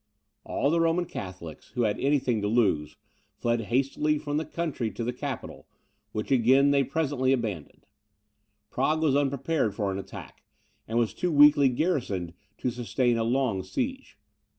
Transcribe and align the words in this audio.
All 0.43 0.71
the 0.71 0.79
Roman 0.79 1.05
Catholics, 1.05 1.73
who 1.75 1.83
had 1.83 1.99
anything 1.99 2.41
to 2.41 2.47
lose, 2.47 2.97
fled 3.37 3.61
hastily 3.65 4.17
from 4.17 4.37
the 4.37 4.45
country 4.45 4.89
to 4.89 5.03
the 5.03 5.13
capital, 5.13 5.67
which 6.11 6.31
again 6.31 6.71
they 6.71 6.83
presently 6.83 7.31
abandoned. 7.31 7.85
Prague 8.71 9.03
was 9.03 9.15
unprepared 9.15 9.75
for 9.75 9.91
an 9.91 9.99
attack, 9.99 10.41
and 10.87 10.97
was 10.97 11.13
too 11.13 11.31
weakly 11.31 11.69
garrisoned 11.69 12.33
to 12.57 12.71
sustain 12.71 13.15
a 13.15 13.23
long 13.23 13.61
siege. 13.61 14.17